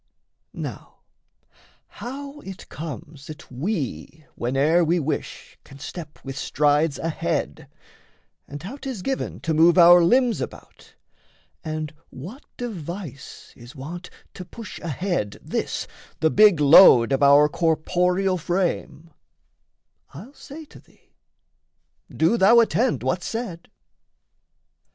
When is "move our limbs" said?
9.53-10.41